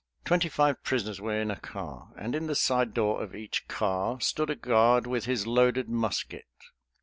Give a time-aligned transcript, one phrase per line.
[0.25, 4.19] Twenty five prisoners were in a car, and in the side door of each car
[4.19, 6.47] stood a guard with his loaded musket.